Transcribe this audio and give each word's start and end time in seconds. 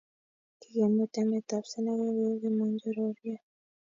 kikimut 0.59 1.13
emet 1.21 1.49
ab 1.57 1.65
senegal 1.71 2.11
kou 2.19 2.35
kimonjororiat 2.41 3.43